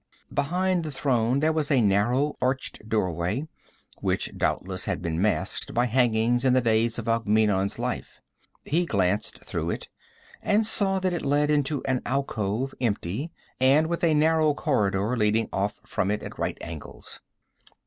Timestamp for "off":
15.53-15.79